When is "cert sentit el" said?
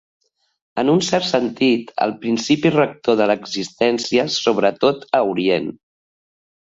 1.07-2.15